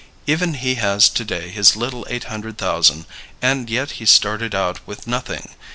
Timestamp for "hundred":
2.23-2.57